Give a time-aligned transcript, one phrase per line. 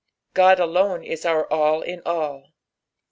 [0.33, 2.55] God alone is our all in all.